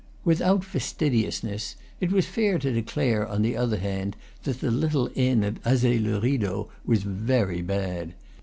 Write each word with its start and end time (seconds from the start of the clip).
Without 0.25 0.63
fastidiousness, 0.63 1.75
it 1.99 2.11
was 2.11 2.25
fair 2.25 2.57
to 2.57 2.71
declare, 2.73 3.27
on 3.27 3.43
the 3.43 3.55
other 3.55 3.77
hand, 3.77 4.17
that 4.45 4.59
the 4.59 4.71
little 4.71 5.11
inn 5.13 5.43
at 5.43 5.61
Azay 5.63 5.99
le 6.03 6.19
Rideau 6.19 6.69
was 6.83 7.03
very 7.03 7.61
bad. 7.61 8.15